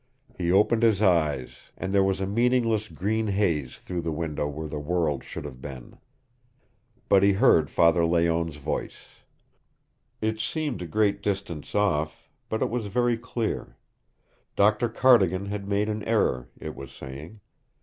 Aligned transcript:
He 0.35 0.51
opened 0.51 0.81
his 0.81 0.99
eyes, 1.03 1.57
and 1.77 1.93
there 1.93 2.03
was 2.03 2.19
a 2.19 2.25
meaningless 2.25 2.87
green 2.89 3.27
haze 3.27 3.77
through 3.77 4.01
the 4.01 4.11
window 4.11 4.47
where 4.47 4.67
the 4.67 4.79
world 4.79 5.23
should 5.23 5.45
have 5.45 5.61
been. 5.61 5.99
But 7.07 7.21
he 7.21 7.33
heard 7.33 7.69
Father 7.69 8.03
Layonne's 8.03 8.55
voice. 8.55 9.17
It 10.19 10.39
seemed 10.39 10.81
a 10.81 10.87
great 10.87 11.21
distance 11.21 11.75
off, 11.75 12.27
but 12.49 12.63
it 12.63 12.71
was 12.71 12.87
very 12.87 13.15
clear. 13.15 13.77
Doctor 14.55 14.89
Cardigan 14.89 15.45
had 15.45 15.67
made 15.69 15.87
an 15.87 16.01
error, 16.05 16.49
it 16.59 16.73
was 16.75 16.91
saying. 16.91 17.39